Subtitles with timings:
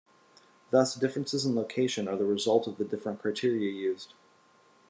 [0.71, 4.15] Thus, differences in location are the result of the different criteria used.